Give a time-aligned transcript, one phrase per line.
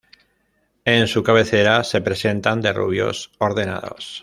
[0.83, 4.19] En su cabecera se presentan derrubios ordenados.